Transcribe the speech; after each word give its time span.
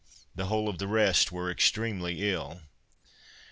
The 0.33 0.47
whole 0.47 0.67
of 0.67 0.79
the 0.79 0.87
rest 0.87 1.31
were 1.31 1.51
extremely 1.51 2.27
ill. 2.31 2.63